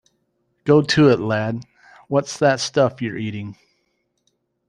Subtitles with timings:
[0.63, 1.63] Go to it, lad.
[2.07, 3.55] What's that stuff you're eating?